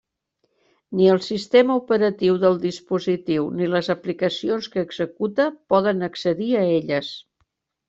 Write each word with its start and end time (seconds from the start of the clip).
Ni 0.99 1.09
el 1.15 1.19
sistema 1.25 1.75
operatiu 1.81 2.39
del 2.45 2.57
dispositiu 2.63 3.45
ni 3.59 3.69
les 3.75 3.91
aplicacions 3.97 4.73
que 4.77 4.87
executa 4.89 5.49
poden 5.75 6.05
accedir 6.11 6.53
a 6.57 6.67
elles. 6.83 7.15